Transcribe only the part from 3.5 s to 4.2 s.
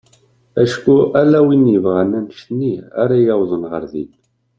ɣer din.